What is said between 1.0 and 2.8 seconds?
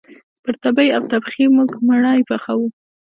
تبخي موږ مړۍ پخوو